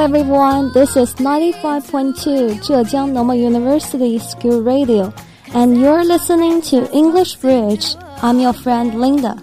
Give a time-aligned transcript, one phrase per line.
[0.00, 0.72] everyone.
[0.72, 5.12] This is 95.2 Zhejiang Normal University School Radio,
[5.54, 7.96] and you're listening to English Bridge.
[8.22, 9.34] I'm your friend Linda.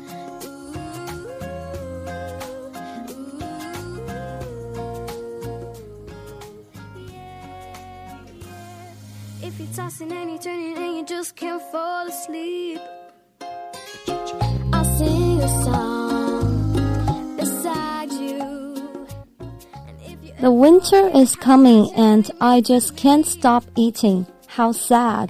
[20.42, 24.26] The winter is coming, and I just can't stop eating.
[24.48, 25.30] How sad!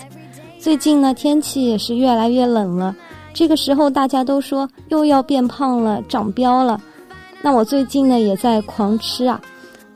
[0.59, 2.95] 最近呢，天气也是越来越冷了。
[3.33, 6.81] 这个时候，大家都说又要变胖了，长膘了。
[7.41, 9.39] 那我最近呢，也在狂吃啊。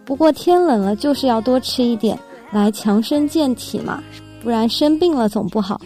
[0.05, 2.17] 不过天冷了，就是要多吃一点，
[2.51, 4.03] 来强身健体嘛，
[4.43, 5.81] 不然生病了总不好。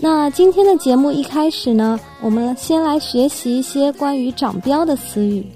[0.00, 5.46] 那今天的节目一开始呢，我们先来学习一些关于长膘的词语。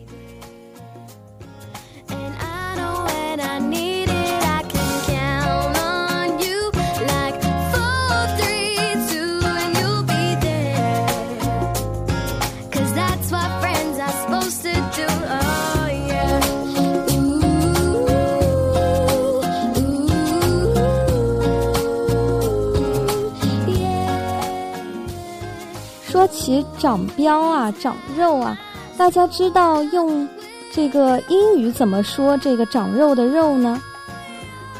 [26.43, 28.59] 起长膘啊，长肉啊，
[28.98, 30.29] 大家知道用
[30.73, 33.81] 这个英语怎么说这个长肉的肉呢？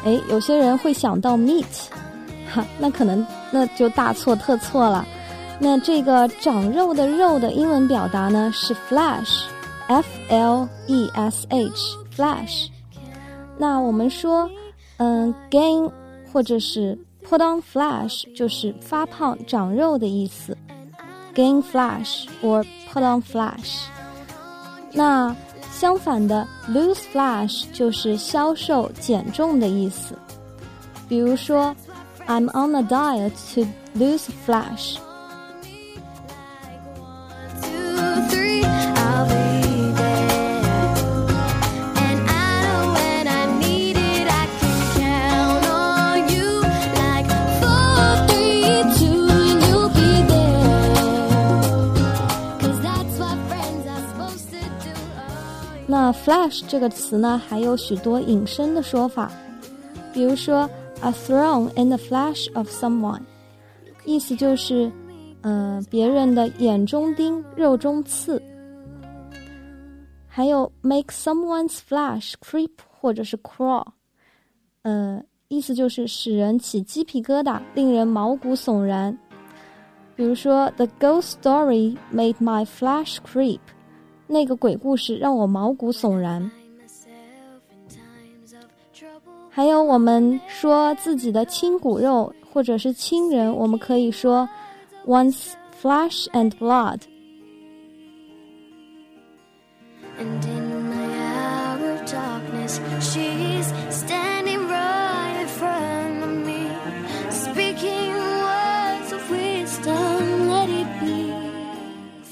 [0.03, 1.63] 诶，有些人会想到 meat，
[2.53, 5.07] 哈，那可能那就大错特错了。
[5.57, 12.67] 那这个长肉的肉的英文表达呢是 flesh，f l e s h，flesh。
[13.57, 14.49] 那我们说，
[14.97, 15.89] 嗯，gain
[16.33, 20.57] 或者是 put on flesh 就是发胖、长肉的意思。
[21.34, 23.84] gain flesh or put on flesh。
[24.92, 25.34] 那
[25.70, 30.18] 相反的，lose flesh 就是消瘦、减重的意思。
[31.08, 31.74] 比如说，
[32.26, 33.66] I'm on a diet to
[33.98, 34.96] lose flesh。
[56.13, 59.31] Flash 这个词呢，还有许多引申的说法，
[60.13, 60.69] 比如说
[61.01, 63.21] a thorn in the flesh of someone，
[64.05, 64.91] 意思就是，
[65.41, 68.41] 呃，别人的眼中钉、肉中刺。
[70.27, 73.85] 还有 make someone's flesh creep 或者是 crawl，
[74.83, 79.17] 呃，意思就是使人起鸡皮疙瘩，令人毛骨悚然。
[80.15, 83.59] 比如说，The ghost story made my flesh creep。
[84.33, 86.51] 那个鬼故事让我毛骨悚然。
[89.49, 94.49] 还有我们说自己的亲骨肉或者是亲人，我们可以说
[95.05, 96.99] ，once flesh and blood。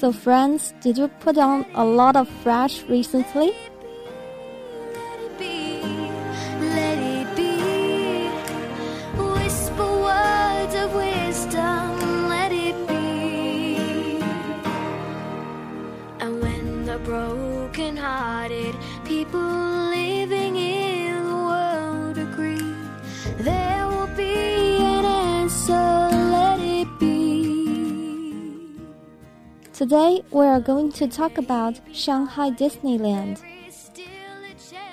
[0.02, 3.52] So friends, did you put on a lot of flesh recently?
[29.82, 33.38] Today we are going to talk about Shanghai Disneyland.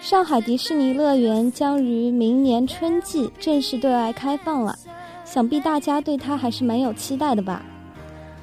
[0.01, 4.75] 上海迪士尼乐园将于明年春季正式对外开放了，
[5.23, 7.63] 想必大家对它还是蛮有期待的吧？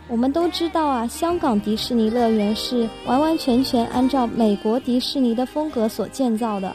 [0.07, 6.73] 我们都知道啊，香港迪士尼乐园是完完全全按照美国迪士尼的风格所建造的。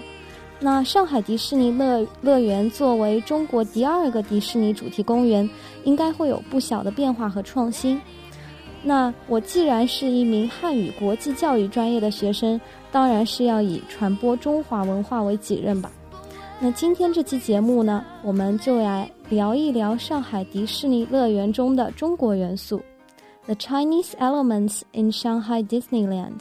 [0.59, 5.49] 那上海迪士尼乐乐园作为中国第二个迪士尼主题公园，
[5.85, 8.01] 应该会有不小的变化和创新。
[8.83, 12.59] 那我既然是一名汉语国际教育专业的学生，
[12.91, 15.91] 当然是要以传播中华文化为己任吧。
[16.59, 22.81] 那今天这期节目呢，我们就来聊一聊上海迪士尼乐园中的中国元素
[23.45, 26.39] ，The Chinese elements in Shanghai Disneyland。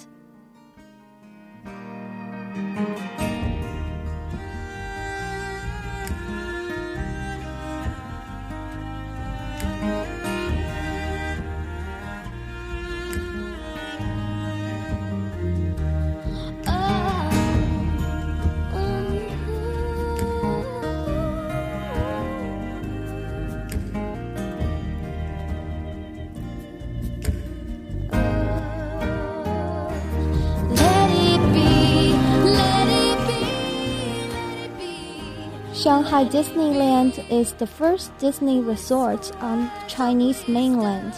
[35.81, 41.15] Shanghai Disneyland is the first Disney resort on Chinese mainland,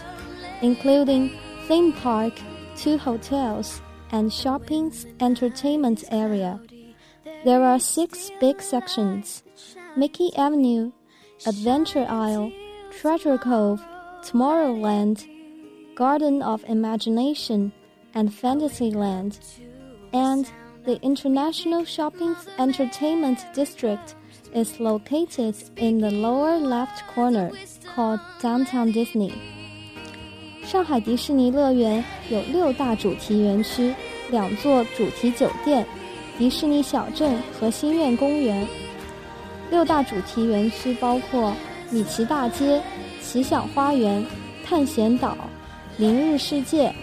[0.61, 1.37] including
[1.67, 2.35] theme park,
[2.77, 3.83] two hotels,
[4.13, 6.61] and shopping entertainment area.
[7.45, 9.43] There are six big sections
[9.97, 10.93] Mickey Avenue,
[11.45, 12.53] Adventure Isle,
[12.93, 13.83] Treasure Cove,
[14.23, 15.27] Tomorrowland,
[15.97, 17.73] Garden of Imagination,
[18.15, 19.41] and Fantasyland.
[20.13, 20.49] And
[20.85, 24.15] the International Shopping Entertainment District
[24.55, 27.51] is located in the lower left corner
[27.95, 29.33] called Downtown Disney.
[30.65, 33.95] 上海迪士尼乐园有六大主题园区，
[34.31, 35.87] 两座主题酒店，
[36.39, 38.67] 迪士尼小镇和新苑公园。
[39.71, 41.55] 六大主题园区包括
[41.91, 42.81] 米奇大街、
[43.21, 44.25] 奇想花园、
[44.65, 45.37] 探险岛、
[45.97, 46.95] 明日世界、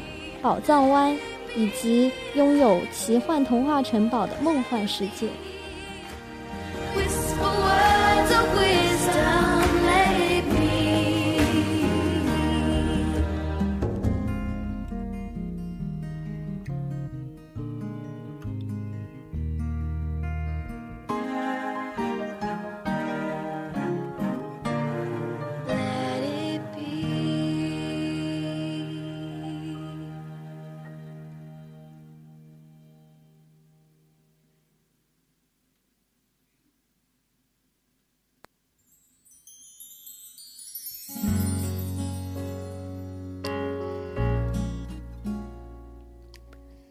[0.41, 1.15] 宝藏湾，
[1.55, 5.27] 以及拥有奇幻童话城堡的梦幻世界。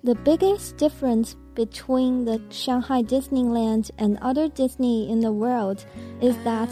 [0.07, 5.85] The biggest difference between the Shanghai Disneyland and other Disney in the world
[6.19, 6.69] is that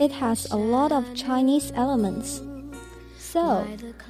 [0.00, 2.42] it has a lot of Chinese elements.
[3.18, 3.64] So,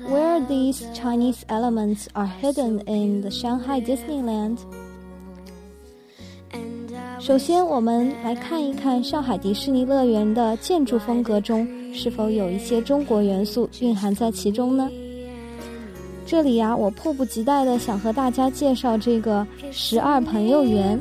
[0.09, 4.59] where these Chinese elements are hidden in the Shanghai Disneyland?
[7.21, 14.91] 首先，我们来看一看上海迪士尼乐园的建筑风格中是否有一些中国元素蕴含在其中呢？
[16.28, 21.00] 这里呀、我迫不及待的想和大家介绍这个十二朋友园，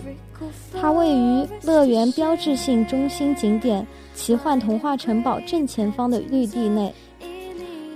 [0.80, 3.84] 它位于乐园标志性中心景点
[4.14, 6.94] 奇幻童话城堡正前方的绿地内，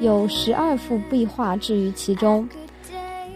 [0.01, 2.49] 有十二幅壁画置于其中。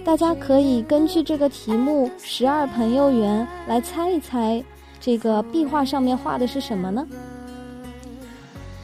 [0.05, 4.63] 大家可以根据这个题目“十二朋友园”来猜一猜，
[4.99, 7.07] 这个壁画上面画的是什么呢？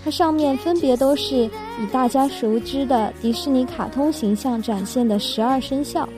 [0.03, 1.51] 它上面分别都是以
[1.93, 6.09] 大家熟知的迪士尼卡通形象展现的十二生肖，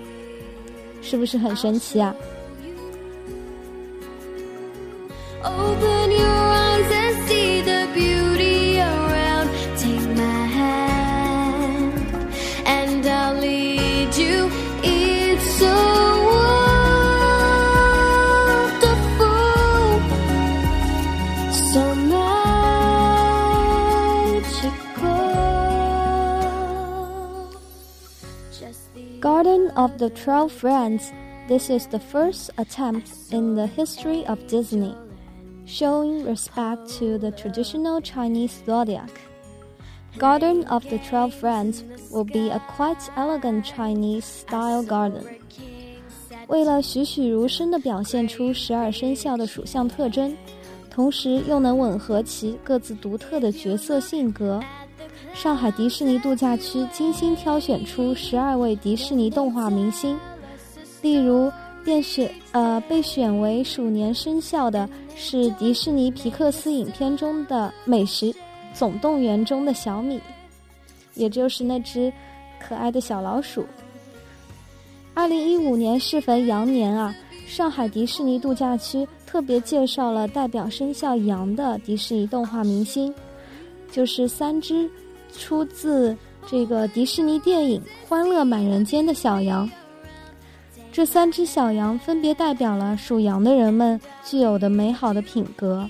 [1.01, 2.15] 是不是很神奇啊？
[29.82, 31.12] of the Twelve Friends.
[31.48, 34.96] This is the first attempt in the history of Disney,
[35.66, 39.10] showing respect to the traditional Chinese zodiac.
[40.18, 45.24] Garden of the Twelve Friends will be a quite elegant Chinese style garden.
[46.48, 50.36] 为了栩栩如生地表现出十二生肖的属相特征，
[50.90, 54.62] 同时又能吻合其各自独特的角色性格，
[55.35, 60.19] 上海迪士尼度假区精心挑选出十二位迪士尼动画明星，
[61.01, 61.51] 例如
[61.85, 68.33] 便选呃被选为鼠年生肖的是迪士尼皮克斯影片中的《美食
[68.73, 70.21] 总动员》中的小米，
[71.15, 72.13] 也就是那只
[72.61, 73.65] 可爱的小老鼠。
[75.15, 77.15] 二零一五年适逢羊年啊，
[77.47, 83.13] 上海迪士尼度假区特别介绍了代表生肖羊的迪士尼动画明星，
[83.91, 84.89] 就是三只
[85.39, 89.69] 出自这个迪士尼电影《欢乐满人间》的小羊。
[90.93, 95.89] 这三只小羊分别代表了属羊的人们具有的美好的品格：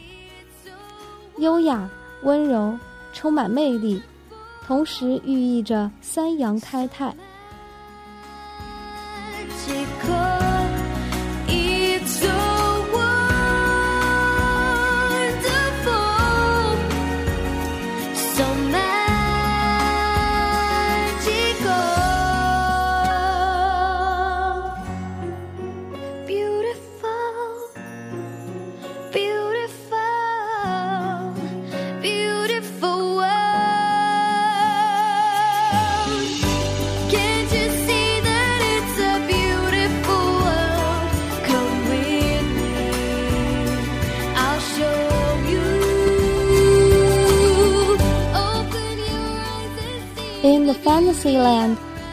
[1.39, 1.91] 优雅、
[2.23, 2.79] 温柔、
[3.13, 4.01] 充满魅力，
[4.65, 7.13] 同时寓意着三羊开泰。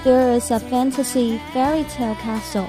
[0.05, 2.69] there is a fantasy fairy tale castle.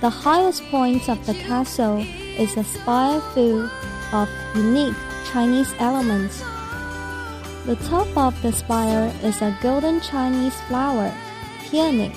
[0.00, 2.04] The highest point of the castle
[2.38, 3.68] is a spire full
[4.12, 4.94] of unique
[5.32, 6.42] Chinese elements.
[7.64, 11.10] The top of the spire is a golden Chinese flower,
[11.64, 12.12] peony.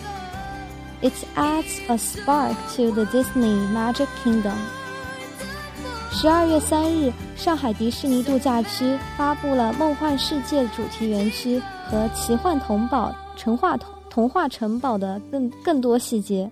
[1.02, 4.58] It adds a spark to the Disney Magic Kingdom.
[6.12, 16.51] 十二月三日，上海迪士尼度假区发布了梦幻世界主题园区和奇幻童堡、神话童 童话城堡的更更多细节。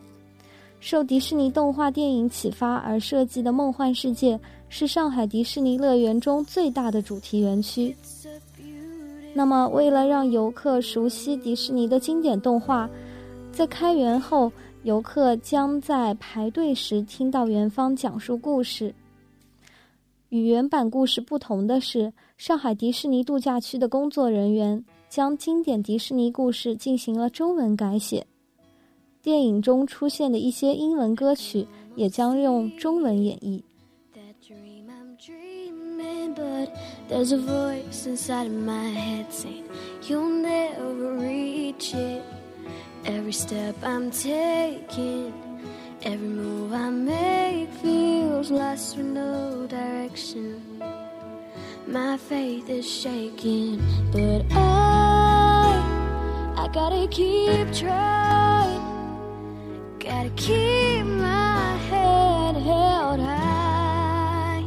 [0.81, 4.41] 受迪士尼动画电影启发而设计的梦幻世界
[4.71, 7.95] 是上海迪士尼乐园中最大的主题园区。
[9.35, 12.89] 那么，为了让游客熟悉迪士尼的经典动画，
[13.53, 14.51] 在开园后，
[14.85, 18.95] 游客将在排队时听到园方讲述故事。
[20.31, 28.25] 与原版故事不同的是，上海迪士尼度假区的工作人员将经典迪士尼故事进行了中文改写。
[29.21, 33.61] 电影中出现的一些英文歌曲也将用中文演绎。
[34.15, 36.69] That dream I'm dreaming, but
[37.09, 39.65] there's a voice inside my head saying
[40.07, 42.23] you'll never reach it.
[43.05, 45.33] Every step I'm taking,
[46.03, 50.70] every move I make feels lost with no direction.
[51.91, 53.83] My faith is shaking,
[54.13, 55.75] but I,
[56.57, 58.81] I gotta keep trying.
[59.99, 64.63] Gotta keep my head held high.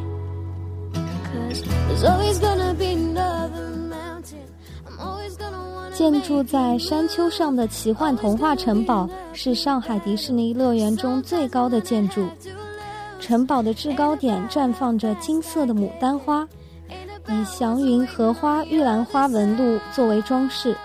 [1.31, 4.43] Cause there's always gonna be another mountain.
[4.85, 12.27] I'm always gonna wanna 建筑在山丘上的奇幻童话城堡是上海迪士尼乐园中最高的建筑。
[13.21, 16.45] 城堡的制高点绽放着金色的牡丹花，
[17.33, 20.75] 以祥云、荷花、玉兰花纹路作为装饰。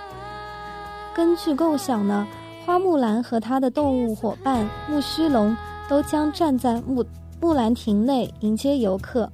[1.15, 2.27] 根据构想呢，
[2.65, 5.55] 花木兰和她的动物伙伴木须龙
[5.89, 7.05] 都将站在木
[7.41, 9.31] 木兰亭内迎接游客。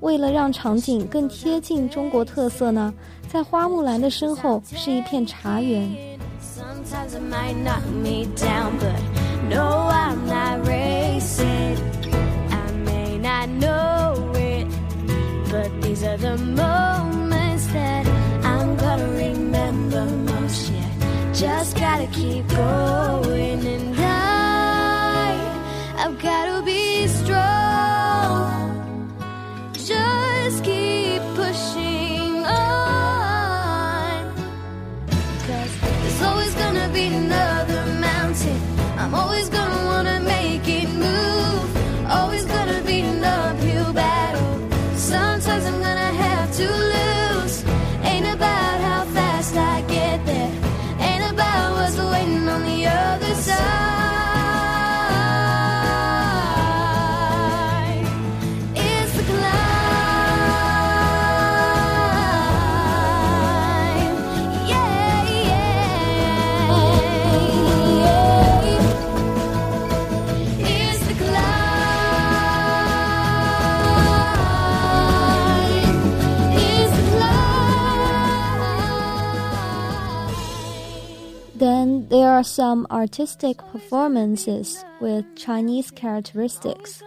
[0.00, 2.92] 为了让场景更贴近中国特色呢，
[3.28, 5.90] 在花木兰的身后是一片茶园。
[22.12, 23.27] Keep going,
[82.38, 87.02] are some artistic performances with Chinese characteristics.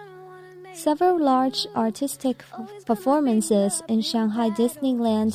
[0.73, 2.43] Several large artistic
[2.85, 5.31] performances in Shanghai Disneyland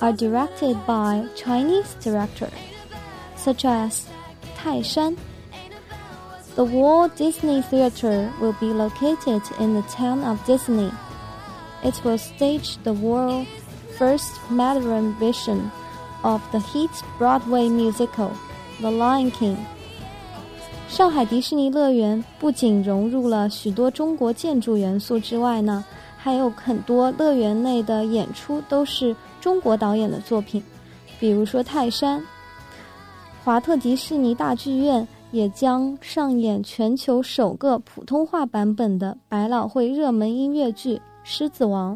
[0.00, 2.52] are directed by Chinese directors,
[3.34, 4.06] such as
[4.54, 5.18] Taishan.
[6.54, 10.92] The Walt Disney Theater will be located in the town of Disney.
[11.82, 13.50] It will stage the world's
[13.98, 15.72] first modern version
[16.22, 18.30] of the hit Broadway musical
[18.80, 19.56] The Lion King。
[20.88, 25.84] 上海迪士尼乐园不仅融入了许多中国建筑元素之外呢，
[26.16, 30.62] 还有很多乐园内的演出都是中国导演的作品，
[31.18, 32.22] 比如说泰山。
[33.44, 41.94] 华特迪士尼大剧院也将上演全球首个普通话版本的百老汇热门音乐剧《狮子王》。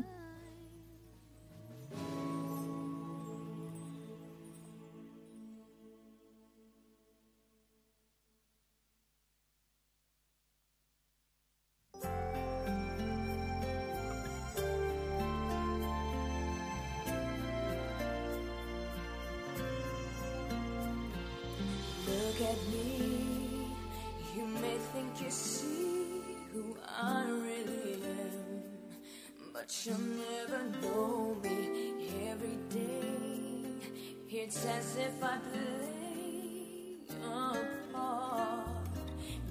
[34.84, 37.56] As if I played a
[37.92, 38.66] part.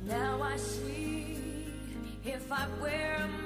[0.06, 1.38] Now I see
[2.24, 3.43] if I wear a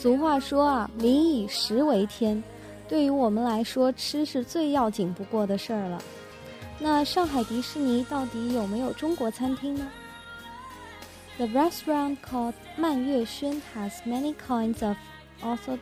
[0.00, 2.42] 俗话说啊，民以食为天。
[2.88, 6.00] 对于我们来说，吃是最要紧不过的事儿了。
[6.78, 9.88] 那上海迪士尼到底有没有中国餐厅呢？
[11.38, 14.96] The restaurant called 蔓月轩 has many kinds of
[15.42, 15.78] author-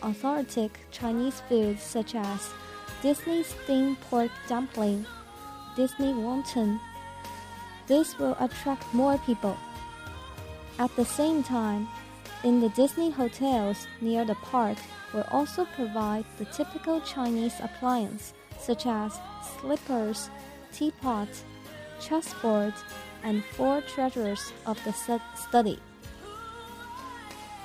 [0.00, 2.40] authentic Chinese foods such as
[3.02, 5.04] Disney's steamed pork dumpling,
[5.76, 6.78] Disney wonton.
[7.86, 9.54] This will attract more people.
[10.78, 11.86] At the same time,
[12.44, 14.76] in the Disney hotels near the park
[15.12, 19.12] will also provide the typical Chinese appliance such as
[19.60, 20.28] slippers,
[20.72, 21.42] teapots,
[22.00, 22.74] chessboards,
[23.22, 25.78] and four treasures of the stu- study.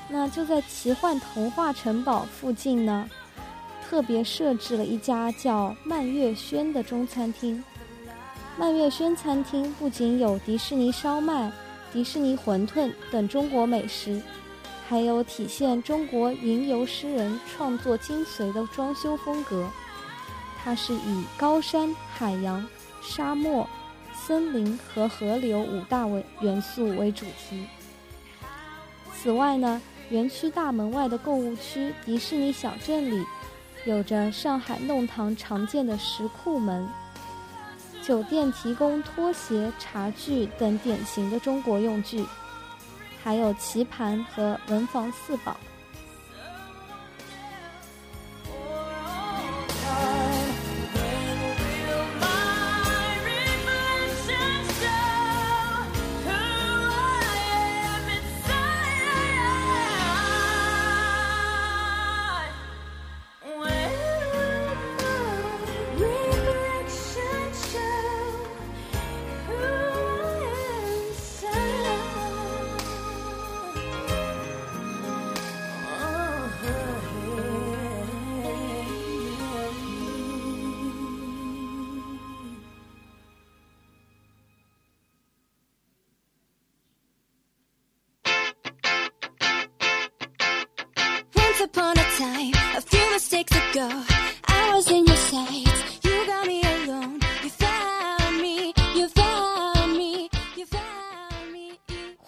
[0.10, 3.10] 那就在奇幻童话城堡附近呢，
[3.88, 7.64] 特别设置了一家叫蔓月轩的中餐厅。
[8.58, 11.52] 蔓月轩餐厅不仅有迪士尼烧麦、
[11.92, 14.22] 迪士尼馄饨等中国美食，
[14.89, 19.69] 还有体现中国云游诗人创作精髓的装修风格。
[20.65, 22.67] 它是以高山、海洋、
[23.03, 23.69] 沙漠、
[24.15, 27.67] 森林和河流五大为元素为主题。
[29.15, 33.23] 此外呢，园区大门外的购物区迪士尼小镇里，
[33.85, 36.89] 有着上海弄堂常见的石库门。
[38.03, 42.25] 酒店提供拖鞋、茶具等典型的中国用具，
[43.23, 45.57] 还有棋盘和文房四宝。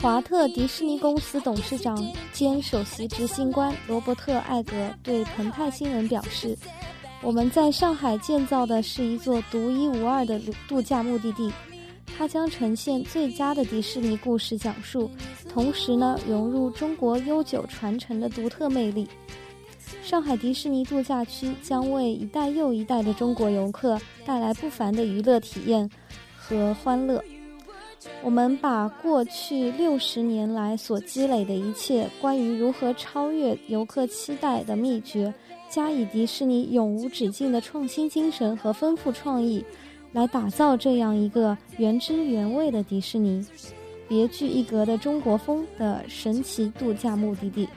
[0.00, 1.94] 华特迪士尼公司董事长
[2.32, 6.56] 兼首席执行官罗伯特·艾格对澎湃新闻表示
[7.20, 11.52] ：“我们在上海建造的是一座独一无二的度假目的地，
[12.16, 15.10] 它将呈现最佳的迪士尼故事讲述，
[15.50, 19.06] 同时呢融入中国悠久传承的独特魅力。
[20.02, 25.86] 上海迪士尼度假区将为一代又一代的中国游客带来不凡的娱乐体验
[26.34, 27.22] 和欢乐。”
[28.22, 35.32] 我们把过去六十年来所积累的一切关于如何超越游客期待的秘诀，
[35.68, 39.64] 加以迪士尼永无止境的创新精神和丰富创意，
[40.12, 43.44] 来打造这样一个原汁原味的迪士尼，
[44.08, 47.68] 别具一格的中国风的神奇度假目的地。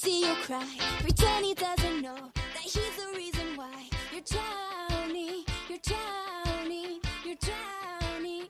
[0.00, 0.64] See you cry.
[1.00, 3.66] Pretend he doesn't know that he's the reason why
[4.12, 5.44] you're drowning.
[5.68, 7.00] You're drowning.
[7.24, 8.48] You're drowning.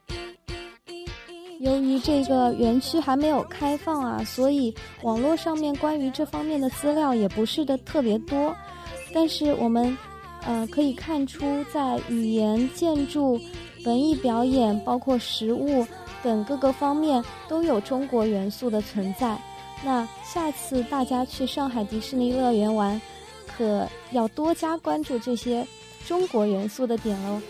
[1.60, 8.54] 由于这个园区还没有开放啊，所以网络上面关于这方面的资料也不是的特别多。
[9.12, 9.96] 但是我们
[10.46, 13.40] 呃可以看出，在语言、建筑、
[13.84, 15.84] 文艺表演，包括食物，
[16.22, 19.36] 等各个方面都有中国元素的存在。
[19.84, 23.00] 那下次大家去上海迪士尼乐园玩，
[23.46, 25.66] 可要多加关注这些
[26.06, 27.40] 中国元素的点喽。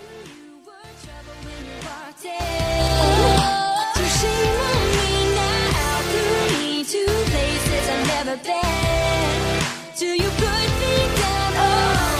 [3.94, 6.02] So shame on me now.
[6.10, 9.62] Through me to places I've never been.
[9.98, 11.52] Do you put me down?
[11.56, 11.66] Oh,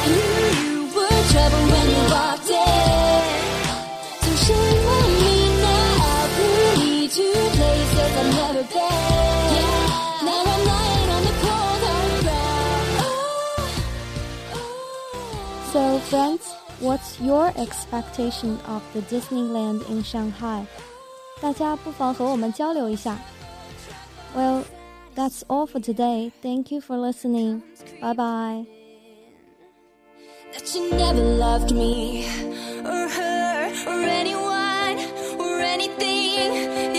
[0.09, 0.23] you,
[0.63, 2.57] you were trouble when you walked in.
[4.23, 4.78] So shame
[16.09, 20.67] Friends, what's your expectation of the Disneyland in Shanghai?
[21.39, 23.19] 大家不妨和我们交流一下。
[24.35, 24.63] Well,
[25.15, 26.33] that's all for today.
[26.43, 27.61] Thank you for listening.
[28.01, 28.67] Bye bye.
[30.55, 32.25] That you never loved me
[32.83, 34.99] or her or anyone
[35.39, 36.98] or anything.